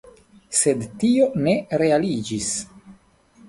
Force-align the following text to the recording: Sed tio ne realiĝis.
Sed 0.59 0.85
tio 1.03 1.29
ne 1.49 1.55
realiĝis. 1.85 2.51